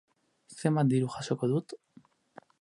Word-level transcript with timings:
Zenbat 0.61 0.89
diru 0.93 1.11
jasoko 1.17 1.51
dut? 1.53 1.77